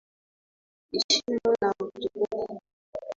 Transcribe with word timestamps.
Heshima 0.91 1.51
na 1.61 1.69
utukufu 1.83 2.55